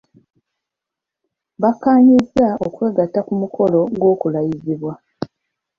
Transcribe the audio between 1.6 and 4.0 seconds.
Bakkaanyizza okwegatta ku mukolo